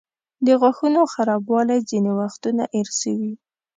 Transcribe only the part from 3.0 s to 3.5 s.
وي.